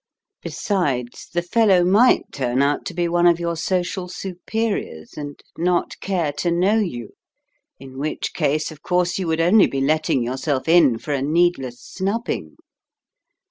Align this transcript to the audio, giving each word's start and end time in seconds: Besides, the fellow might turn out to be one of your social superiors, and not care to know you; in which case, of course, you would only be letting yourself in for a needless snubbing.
Besides, 0.41 1.27
the 1.31 1.43
fellow 1.43 1.83
might 1.85 2.31
turn 2.31 2.63
out 2.63 2.85
to 2.87 2.93
be 2.95 3.07
one 3.07 3.27
of 3.27 3.39
your 3.39 3.55
social 3.55 4.07
superiors, 4.07 5.13
and 5.15 5.39
not 5.59 5.99
care 5.99 6.31
to 6.39 6.49
know 6.49 6.79
you; 6.79 7.09
in 7.79 7.99
which 7.99 8.33
case, 8.33 8.71
of 8.71 8.81
course, 8.81 9.19
you 9.19 9.27
would 9.27 9.39
only 9.39 9.67
be 9.67 9.79
letting 9.79 10.23
yourself 10.23 10.67
in 10.67 10.97
for 10.97 11.13
a 11.13 11.21
needless 11.21 11.79
snubbing. 11.79 12.55